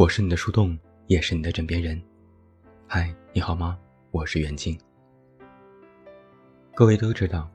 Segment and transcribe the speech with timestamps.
[0.00, 0.78] 我是你的树洞，
[1.08, 2.02] 也是你的枕边人。
[2.86, 3.78] 嗨，你好吗？
[4.12, 4.74] 我是袁静。
[6.74, 7.50] 各位都知道，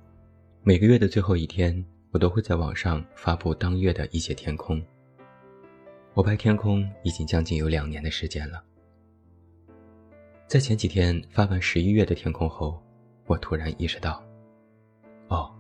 [0.62, 4.80] 每个月的最后一天，我都会在网上发布当月的一些天空。
[6.14, 8.64] 我拍天空已经将近有两年的时间了。
[10.46, 12.80] 在前几天发完十一月的天空后，
[13.26, 14.24] 我突然意识到，
[15.30, 15.52] 哦，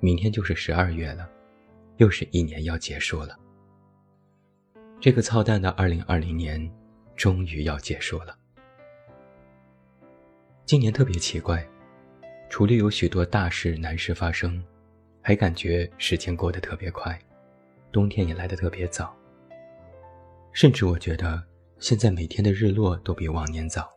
[0.00, 1.26] 明天就是十二月了，
[1.96, 3.38] 又是一年要结束了。
[4.98, 6.70] 这个操蛋的二零二零年，
[7.14, 8.36] 终于要结束了。
[10.64, 11.64] 今年特别奇怪，
[12.48, 14.60] 除了有许多大事难事发生，
[15.20, 17.16] 还感觉时间过得特别快，
[17.92, 19.14] 冬天也来得特别早。
[20.52, 21.40] 甚至我觉得
[21.78, 23.88] 现在每天的日落都比往年早，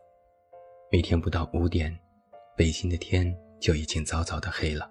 [0.92, 1.98] 每天不到五点，
[2.56, 4.88] 北京的天就已经早早的黑了。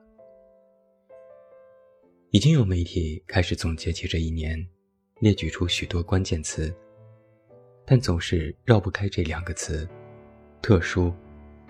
[2.31, 4.67] 已经有媒体开始总结起这一年。
[5.19, 6.73] 列举出许多关键词，
[7.85, 9.87] 但总是绕不开这两个词：
[10.61, 11.13] 特殊、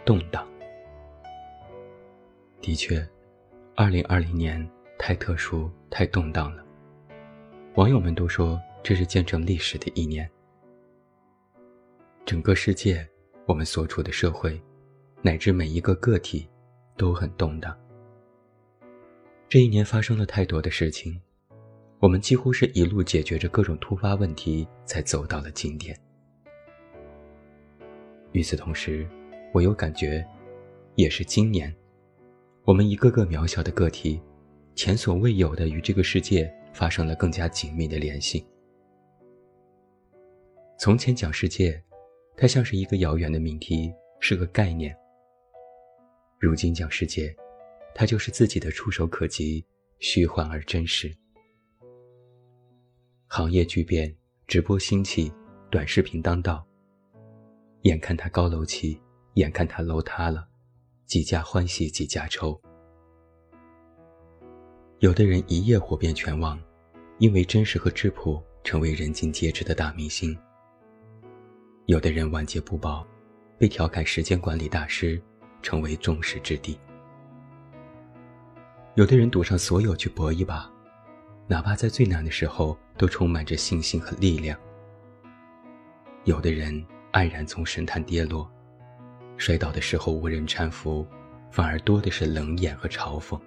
[0.06, 0.47] 动荡。
[2.61, 3.08] 的确，
[3.75, 4.69] 二零二零年
[5.00, 6.64] 太特殊、太动荡了。
[7.75, 10.30] 网友们都说这是见证历史的一年。
[12.25, 13.08] 整个世界，
[13.47, 14.61] 我们所处的社会，
[15.23, 16.47] 乃至每一个个体，
[16.95, 17.75] 都很动荡。
[19.47, 21.19] 这一年发生了太多的事情。
[22.02, 25.94] 我们几乎是一路解决着各种突发问题，才走到了今天。
[28.31, 29.06] 与此同时，
[29.53, 30.25] 我又感觉，
[30.95, 31.75] 也是今年，
[32.64, 34.22] 我们一个个渺小的个体，
[34.75, 38.45] 前所未有的与这个世界发生了更加紧密的联系。
[40.78, 41.84] 从前讲世界，
[42.38, 44.94] 它像是一个遥远的命题，是个概念；
[46.39, 47.36] 如今讲世界，
[47.94, 49.66] 它就是自己的触手可及，
[50.00, 51.13] 虚幻而真实。
[53.31, 54.12] 行业巨变，
[54.47, 55.31] 直播兴起，
[55.69, 56.66] 短视频当道。
[57.84, 59.00] 眼看他高楼起，
[59.35, 60.47] 眼看他楼塌了，
[61.06, 62.59] 几家欢喜几家愁。
[64.97, 66.59] 有的人一夜火遍全网，
[67.19, 70.35] 因为真实和质朴，成为人尽皆知的大明星。
[71.85, 73.06] 有的人晚节不保，
[73.59, 75.22] 被调侃时间管理大师，
[75.61, 76.75] 成为众矢之的。
[78.96, 80.67] 有的人赌上所有去搏一把。
[81.51, 84.55] 哪怕在最难的时候，都充满着信心和力量。
[86.25, 86.71] 有的人
[87.11, 88.47] 黯然从神坛跌落，
[89.35, 91.03] 摔倒的时候无人搀扶，
[91.49, 93.41] 反而多的是冷眼和嘲讽。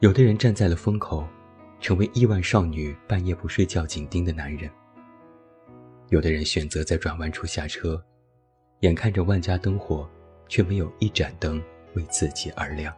[0.00, 1.26] 有的人站在了风口，
[1.80, 4.70] 成为亿万少女半夜不睡觉紧盯的男人。
[6.10, 8.04] 有的人选择在转弯处下车，
[8.80, 10.06] 眼看着万家灯火，
[10.46, 11.58] 却没有一盏灯
[11.94, 12.94] 为自己而亮。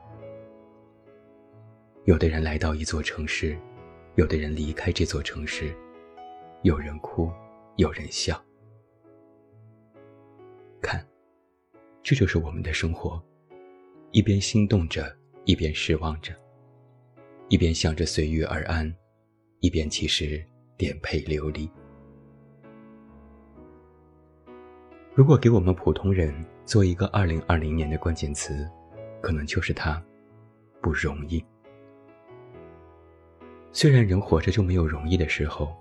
[2.06, 3.58] 有的人来到一座城市，
[4.14, 5.74] 有的人离开这座城市，
[6.62, 7.28] 有人哭，
[7.74, 8.40] 有人笑。
[10.80, 11.04] 看，
[12.04, 13.20] 这就是我们的生活，
[14.12, 15.12] 一边心动着，
[15.46, 16.32] 一边失望着，
[17.48, 18.94] 一边想着随遇而安，
[19.58, 20.40] 一边其实
[20.76, 21.68] 颠沛流离。
[25.12, 26.32] 如果给我们普通人
[26.64, 28.64] 做一个二零二零年的关键词，
[29.20, 30.00] 可能就是它，
[30.80, 31.44] 不容易。
[33.78, 35.76] 虽然人活着就没有容易的时候，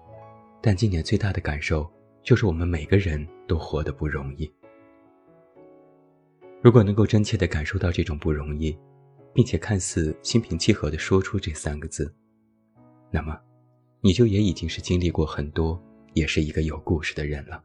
[0.61, 1.89] 但今年最大的感受
[2.23, 4.53] 就是我们每个人都活得不容易。
[6.61, 8.77] 如果能够真切地感受到这种不容易，
[9.33, 12.13] 并且看似心平气和地说出这三个字，
[13.11, 13.39] 那么，
[14.01, 15.81] 你就也已经是经历过很多，
[16.15, 17.63] 也是一个有故事的人了。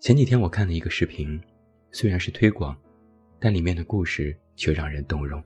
[0.00, 1.38] 前几天我看了一个视频，
[1.90, 2.74] 虽然是推广，
[3.38, 5.44] 但里面的故事却让人动容。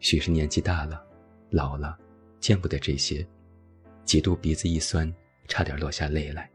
[0.00, 1.04] 许是年纪大了，
[1.50, 1.98] 老了，
[2.40, 3.26] 见不得这些，
[4.04, 5.12] 几度鼻子一酸，
[5.48, 6.50] 差点落下泪来。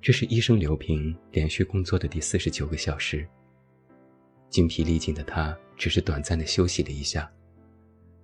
[0.00, 3.26] 这是医生刘平连续工作的第四十九个小时。
[4.48, 7.30] 精疲力尽的他，只是短暂的休息了一下，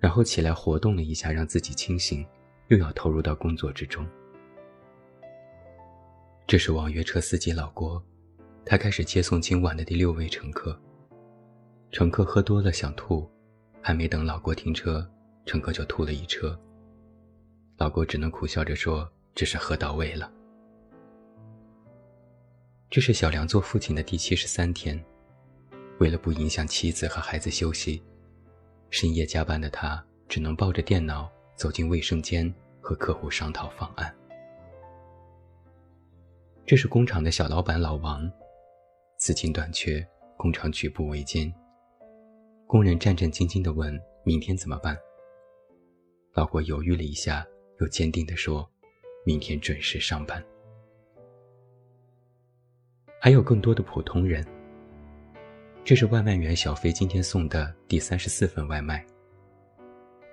[0.01, 2.27] 然后起来活动了一下，让自己清醒，
[2.69, 4.07] 又要投入到工作之中。
[6.47, 8.03] 这是网约车司机老郭，
[8.65, 10.79] 他开始接送今晚的第六位乘客。
[11.97, 13.27] 乘客喝多了想吐，
[13.81, 15.11] 还没等老郭停车，
[15.47, 16.55] 乘客就吐了一车。
[17.79, 20.31] 老郭只能苦笑着说：“这是喝到位了。”
[22.91, 25.03] 这是小梁做父亲的第七十三天，
[25.99, 28.05] 为了不影响妻子和孩子休息，
[28.91, 34.15] 深夜加班的他只能抱着电脑走进卫生间和客户商讨方案。
[36.67, 38.31] 这是工厂的小老板老王，
[39.17, 40.07] 资金短缺，
[40.37, 41.51] 工厂举步维艰。
[42.69, 43.97] 工人战战兢兢地问
[44.27, 44.99] ：“明天怎么办？”
[46.35, 47.47] 老郭犹豫了一下，
[47.81, 48.69] 又坚定地说
[49.25, 50.45] ：“明天准时上班。”
[53.23, 54.45] 还有更多的普通人。
[55.85, 59.07] 这是外卖员小飞今天送的第三十四份外卖。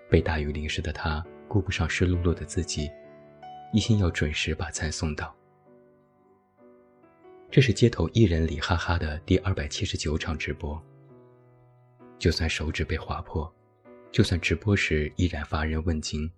[0.10, 2.90] 被大雨淋湿的他，顾不上湿漉漉的自己，
[3.72, 5.36] 一心要准时把菜送到。
[7.52, 10.84] 这是街头艺人李哈哈的第二百七十九场直播。
[12.24, 13.54] 就算手指被划破，
[14.10, 16.32] 就算直播时依然乏人问津，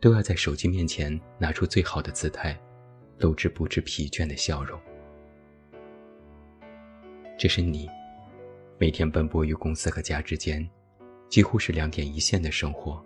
[0.00, 2.58] 都要在手机面前拿出最好的姿态，
[3.18, 4.80] 露出不知疲倦的笑容。
[7.38, 7.90] 这是你，
[8.78, 10.66] 每天奔波于公司和家之间，
[11.28, 13.04] 几乎是两点一线的生活。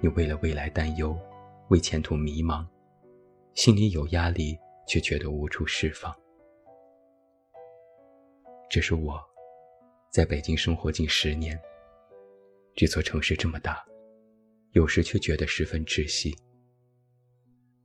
[0.00, 1.18] 你为了未来担忧，
[1.66, 2.64] 为前途迷茫，
[3.54, 4.56] 心里有压力，
[4.86, 6.14] 却觉得无处释放。
[8.70, 9.20] 这是我，
[10.12, 11.58] 在北京生活近十年。
[12.76, 13.82] 这座城市这么大，
[14.72, 16.36] 有时却觉得十分窒息。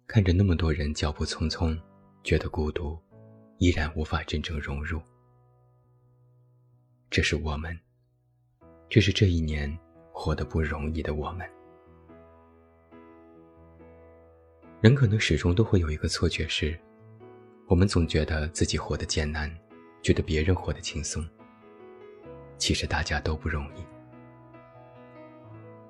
[0.08, 1.80] 看着那么多人脚步匆匆，
[2.26, 3.00] 觉得孤独，
[3.60, 5.02] 依然无法真正融入。
[7.10, 7.80] 这是我们，
[8.90, 9.74] 这是这一年
[10.12, 11.50] 活得不容易的我们。
[14.82, 16.78] 人可能始终都会有一个错觉是，
[17.68, 19.50] 我们总觉得自己活得艰难，
[20.02, 21.26] 觉得别人活得轻松。
[22.58, 23.86] 其实大家都不容易。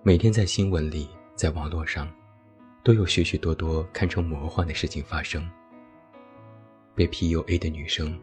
[0.04, 2.12] 每天在新闻里，在网络上，
[2.84, 5.50] 都有许许多多堪称魔幻的事情发生：
[6.96, 8.20] 被 PUA 的女生，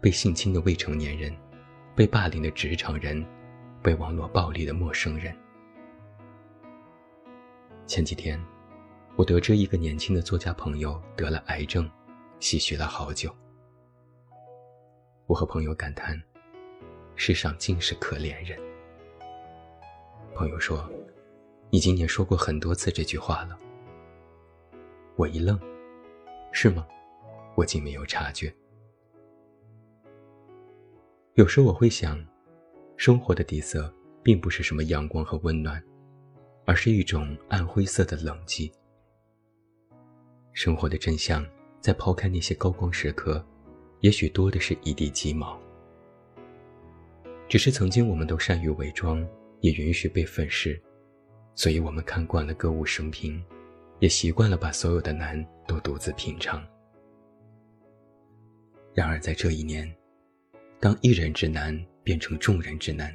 [0.00, 1.36] 被性侵的未成年人。
[1.94, 3.24] 被霸凌的职场人，
[3.82, 5.34] 被网络暴力的陌生人。
[7.86, 8.38] 前几天，
[9.16, 11.90] 我得知一个年轻的作家朋友得了癌症，
[12.38, 13.34] 唏嘘了好久。
[15.26, 16.22] 我和朋友感叹：
[17.16, 18.58] 世上尽是可怜人。
[20.34, 20.88] 朋友说
[21.70, 23.58] ：“你今年说过很多次这句话了。”
[25.16, 25.58] 我一愣
[26.52, 26.86] ：“是吗？
[27.54, 28.54] 我竟没有察觉。”
[31.34, 32.22] 有时我会想，
[32.96, 33.92] 生活的底色
[34.22, 35.82] 并不是什么阳光和温暖，
[36.66, 38.70] 而是一种暗灰色的冷寂。
[40.52, 41.46] 生活的真相，
[41.80, 43.44] 在抛开那些高光时刻，
[44.00, 45.58] 也许多的是一地鸡毛。
[47.48, 49.26] 只是曾经我们都善于伪装，
[49.60, 50.80] 也允许被粉饰，
[51.54, 53.42] 所以我们看惯了歌舞升平，
[54.00, 56.66] 也习惯了把所有的难都独自品尝。
[58.94, 59.90] 然而在这一年。
[60.78, 63.10] 当一人之难变成众人之难，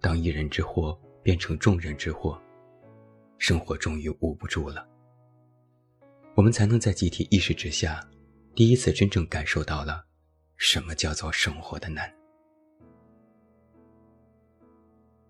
[0.00, 2.40] 当一人之祸变成众人之祸，
[3.38, 4.86] 生活终于捂不住了。
[6.36, 8.08] 我们才能在集体意识之下，
[8.54, 10.06] 第一次真正感受到了
[10.56, 12.19] 什么叫做生活的难。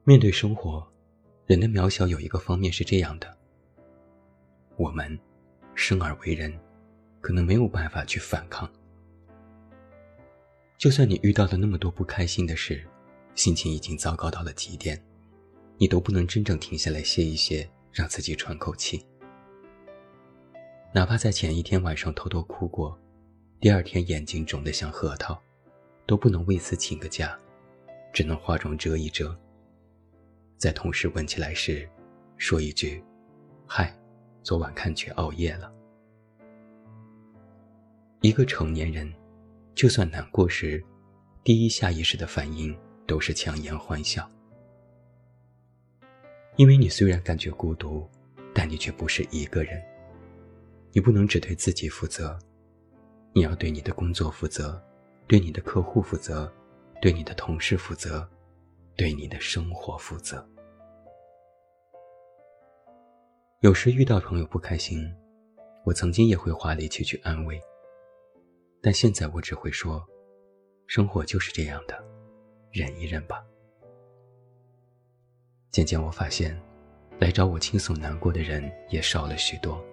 [0.05, 0.87] 面对生活，
[1.47, 3.37] 人的渺小有一个方面是这样的：
[4.76, 5.19] 我们
[5.75, 6.58] 生而为人，
[7.20, 8.69] 可能没有办法去反抗。
[10.79, 12.82] 就算你遇到了那么多不开心的事，
[13.35, 15.00] 心情已经糟糕到了极点，
[15.76, 19.05] 你都不能真正停下来歇一歇，让自己喘口气。
[20.94, 22.99] 哪怕在前一天晚上偷偷哭过，
[23.61, 25.38] 第二天眼睛肿得像核桃，
[26.07, 27.38] 都不能为此请个假，
[28.14, 29.38] 只能化妆遮一遮。
[30.61, 31.88] 在同事问起来时，
[32.37, 33.02] 说一句
[33.67, 33.99] ：“嗨，
[34.43, 35.73] 昨晚看剧熬夜了。”
[38.21, 39.11] 一个成年人。
[39.75, 40.85] 就算难过时，
[41.43, 42.76] 第一下意识的反应
[43.07, 44.31] 都是强颜欢笑。
[46.57, 48.07] 因为你虽然感觉孤独，
[48.52, 49.83] 但你却不是一个人。
[50.93, 52.38] 你不能只对自己负责，
[53.33, 54.79] 你要对你的工作负责，
[55.26, 56.52] 对你的客户负责，
[57.00, 58.29] 对你的同事负责，
[58.97, 60.47] 对你的生活负责。
[63.61, 65.07] 有时遇到朋友不开心，
[65.85, 67.61] 我曾经也会花力气去安慰。
[68.81, 70.02] 但现在我只会说，
[70.87, 72.02] 生活就是这样的，
[72.73, 73.45] 忍一忍吧。
[75.71, 76.59] 渐渐我发现，
[77.19, 79.85] 来找我倾诉难过的人也少了许多。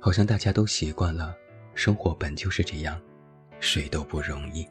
[0.00, 1.36] 好像大家都习惯了，
[1.74, 2.98] 生活本就是这样，
[3.60, 4.66] 谁都不容易。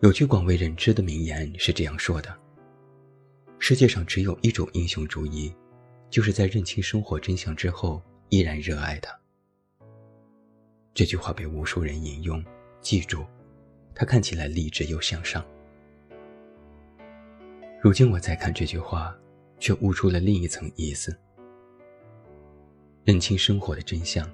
[0.00, 2.38] 有句广为人知的名言是这样说的：
[3.58, 5.54] 世界上只有一种英雄主义，
[6.10, 8.02] 就是在认清生活真相之后。
[8.30, 9.18] 依然热爱他。
[10.92, 12.44] 这句话被无数人引用，
[12.82, 13.24] 记住，
[13.94, 15.42] 他看起来励志又向上。
[17.80, 19.16] 如今我再看这句话，
[19.58, 21.18] 却悟出了另一层意思：
[23.04, 24.30] 认清生活的真相，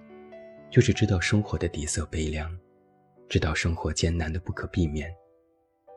[0.73, 2.53] 就是知道生活的底色悲凉，
[3.29, 5.09] 知道生活艰难的不可避免。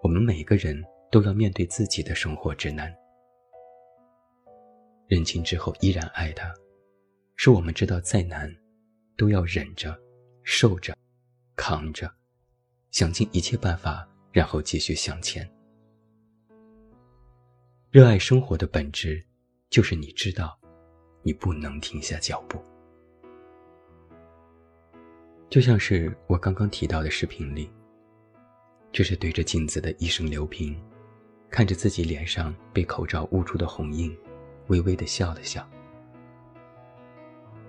[0.03, 0.79] 我们每个人
[1.09, 2.95] 都要面对自己的生活之难。
[5.07, 6.53] 认清之后依然爱他，
[7.35, 8.53] 是我们知道再难，
[9.15, 9.97] 都要忍着、
[10.43, 10.95] 受着、
[11.55, 12.13] 扛着，
[12.91, 15.49] 想尽一切办法，然后继续向前。
[17.89, 19.25] 热爱生活的本质，
[19.69, 20.59] 就是你知道，
[21.23, 22.61] 你不能停下脚步。
[25.49, 27.71] 就像是我刚刚提到的视频里，
[28.91, 30.77] 这是对着镜子的一声刘平，
[31.49, 34.13] 看着自己脸上被口罩捂出的红印。
[34.67, 35.67] 微微的笑了笑。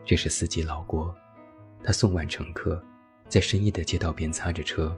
[0.04, 1.14] 这是司机老郭，
[1.82, 2.82] 他送完乘客，
[3.28, 4.96] 在深夜的街道边擦着车，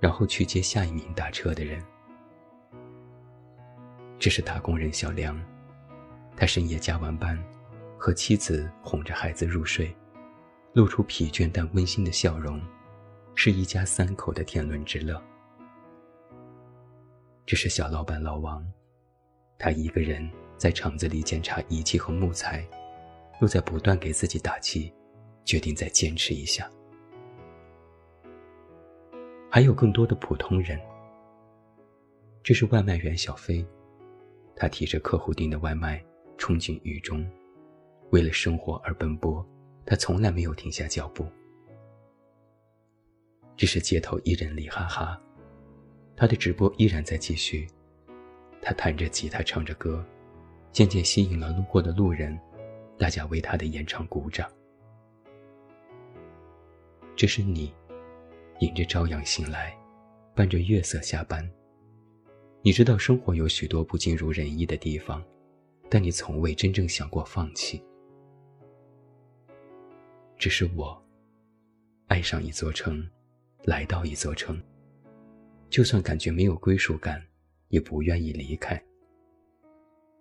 [0.00, 1.82] 然后去接下一名打车的人。
[4.18, 5.38] 这是打工人小梁，
[6.34, 7.38] 他深夜加完班，
[7.98, 9.94] 和妻子哄着孩子入睡，
[10.72, 12.58] 露出疲倦但温馨的笑容，
[13.34, 15.22] 是一家三口的天伦之乐。
[17.44, 18.66] 这是小老板老王，
[19.58, 20.28] 他一个人。
[20.56, 22.66] 在厂子里检查仪器和木材，
[23.40, 24.92] 又在不断给自己打气，
[25.44, 26.70] 决定再坚持一下。
[29.50, 30.80] 还有更多的普通人。
[32.42, 33.66] 这是外卖员小飞，
[34.54, 36.02] 他提着客户订的外卖
[36.38, 37.28] 冲进雨中，
[38.10, 39.44] 为了生活而奔波，
[39.84, 41.26] 他从来没有停下脚步。
[43.56, 45.20] 这是街头艺人李哈哈，
[46.16, 47.66] 他的直播依然在继续，
[48.62, 50.04] 他弹着吉他唱着歌。
[50.76, 52.38] 渐渐吸引了路过的路人，
[52.98, 54.46] 大家为他的演唱鼓掌。
[57.16, 57.72] 这是你，
[58.60, 59.74] 迎着朝阳醒来，
[60.34, 61.50] 伴着月色下班。
[62.60, 65.24] 你知道生活有许多不尽如人意的地方，
[65.88, 67.82] 但你从未真正想过放弃。
[70.36, 71.02] 这是我，
[72.08, 73.02] 爱上一座城，
[73.64, 74.62] 来到一座城，
[75.70, 77.26] 就算感觉没有归属感，
[77.68, 78.78] 也不愿意离开。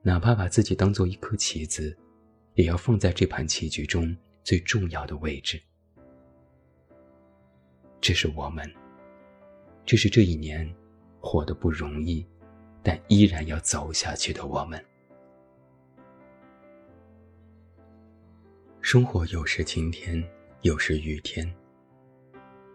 [0.07, 1.97] 哪怕把自己当做一颗棋子，
[2.53, 5.59] 也要放在这盘棋局中最重要的位置。
[7.99, 8.71] 这是我们，
[9.83, 10.71] 这是这一年
[11.19, 12.23] 活得不容易，
[12.83, 14.79] 但依然要走下去的我们。
[18.81, 20.23] 生活有时晴天，
[20.61, 21.51] 有时雨天。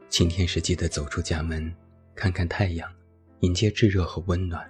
[0.09, 1.73] 晴天时记得走出家门，
[2.17, 2.93] 看看太阳，
[3.43, 4.69] 迎接炙热和温暖。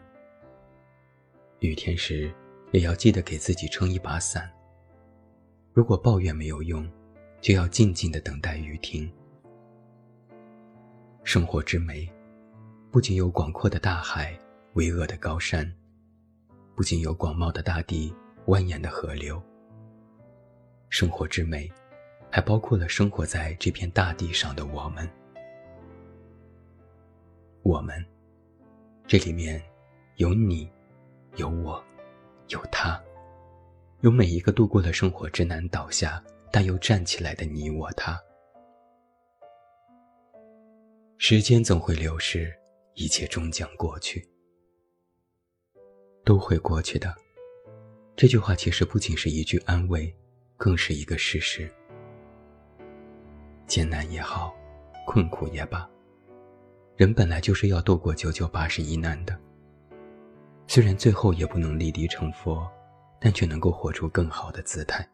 [1.60, 2.30] 雨天时。
[2.72, 4.50] 也要记得给自己撑一把伞。
[5.72, 6.88] 如果抱怨没有用，
[7.40, 9.10] 就要静静的等待雨停。
[11.22, 12.10] 生活之美，
[12.90, 14.38] 不仅有广阔的大海、
[14.74, 15.70] 巍峨的高山，
[16.74, 18.14] 不仅有广袤的大地、
[18.46, 19.40] 蜿蜒的河流。
[20.88, 21.70] 生活之美，
[22.30, 25.08] 还包括了生活在这片大地上的我们。
[27.62, 28.04] 我们，
[29.06, 29.62] 这里面
[30.16, 30.68] 有你，
[31.36, 31.82] 有我。
[32.50, 33.00] 有他，
[34.00, 38.20] 有每一个度过了生活之难倒下，但又站起来的你我他。
[41.16, 42.52] 时间总会流逝，
[42.94, 44.28] 一切终将过去，
[46.24, 47.14] 都会过去的。
[48.16, 50.12] 这句话其实不仅是一句安慰，
[50.56, 51.72] 更是一个事实。
[53.68, 54.52] 艰难也好，
[55.06, 55.88] 困苦也罢，
[56.96, 59.38] 人本来就是要度过九九八十一难的。
[60.72, 62.64] 虽然最后也不能立地成佛，
[63.20, 65.04] 但却能够活出更好的姿态。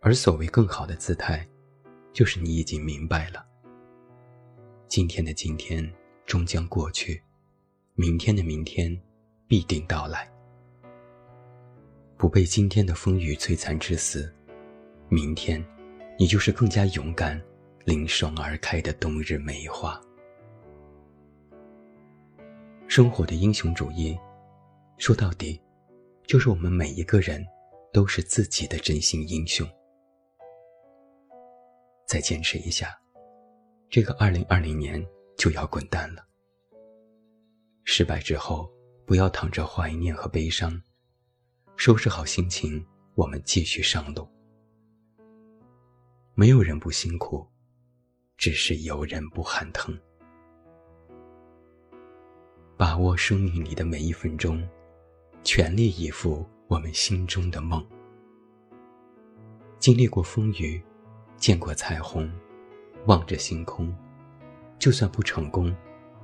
[0.00, 1.46] 而所谓更好的姿态，
[2.10, 3.44] 就是你已经明白了：
[4.86, 5.86] 今天的今天
[6.24, 7.22] 终将过去，
[7.94, 8.98] 明天的明天
[9.46, 10.26] 必定到来。
[12.16, 14.34] 不被今天的风雨摧残致死，
[15.10, 15.62] 明天，
[16.18, 17.38] 你就是更加勇敢、
[17.84, 20.00] 凌爽而开的冬日梅花。
[22.88, 24.18] 生活的英雄主义，
[24.96, 25.60] 说到底，
[26.26, 27.46] 就是我们每一个人
[27.92, 29.68] 都是自己的真心英雄。
[32.06, 32.98] 再坚持一下，
[33.90, 36.26] 这个二零二零年就要滚蛋了。
[37.84, 38.66] 失败之后，
[39.04, 40.82] 不要躺着怀念和悲伤，
[41.76, 42.82] 收拾好心情，
[43.14, 44.26] 我们继续上路。
[46.34, 47.46] 没有人不辛苦，
[48.38, 49.94] 只是有人不喊疼。
[52.78, 54.62] 把握生命里的每一分钟，
[55.42, 57.84] 全力以赴我们心中的梦。
[59.80, 60.80] 经历过风雨，
[61.36, 62.30] 见过彩虹，
[63.06, 63.92] 望着星空，
[64.78, 65.74] 就算不成功，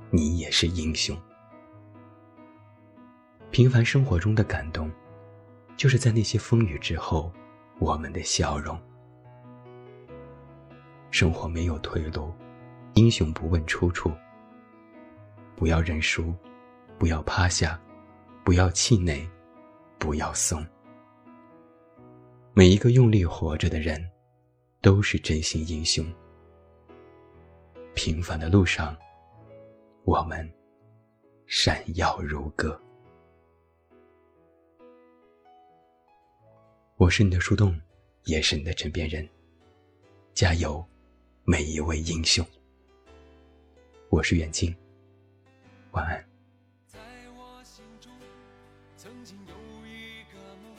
[0.09, 1.13] 你也是英雄。
[3.51, 4.89] 平凡生活中的感动，
[5.75, 7.33] 就是在那些风雨之后，
[7.79, 8.79] 我们的笑容。
[11.11, 12.33] 生活没有退路，
[12.93, 14.09] 英雄不问出处。
[15.55, 16.33] 不要认输，
[16.97, 17.79] 不要趴下，
[18.43, 19.27] 不要气馁，
[19.97, 20.65] 不要松。
[22.53, 24.09] 每一个用力活着的人，
[24.81, 26.05] 都是真心英雄。
[27.93, 28.95] 平凡的路上，
[30.03, 30.49] 我们
[31.47, 32.79] 闪耀如歌。
[36.97, 37.79] 我是你的树洞，
[38.23, 39.27] 也是你的枕边人。
[40.33, 40.85] 加油，
[41.43, 42.45] 每一位英雄！
[44.09, 44.75] 我是远近，
[45.95, 46.21] 晚安。
[46.85, 46.99] 在
[47.37, 48.11] 我心中，
[48.97, 49.55] 曾经有
[49.87, 50.75] 一个梦，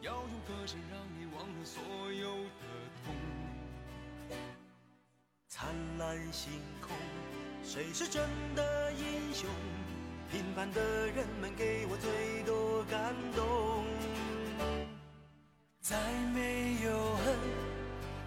[0.00, 2.64] 要用歌声让你忘了所有的
[3.04, 3.12] 痛。
[5.48, 6.96] 灿烂星空，
[7.64, 8.22] 谁是真
[8.54, 9.50] 的英雄？
[10.30, 13.84] 平凡的人们给我最多感动。
[15.80, 15.98] 再
[16.32, 17.34] 没有恨，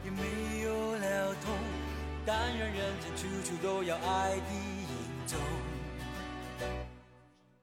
[0.04, 1.58] 也没有了痛，
[2.26, 5.40] 但愿人间处处都有爱的影踪。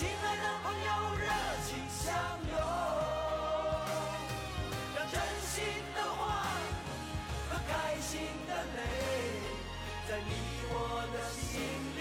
[0.00, 1.26] 亲爱的朋友热
[1.68, 2.08] 情相
[2.48, 2.56] 拥，
[4.96, 5.60] 让真心
[5.94, 6.18] 的话
[7.50, 8.12] 和开心
[8.48, 8.80] 的泪，
[10.08, 10.30] 在你
[10.70, 10.74] 我
[11.12, 11.60] 的心
[11.98, 12.00] 里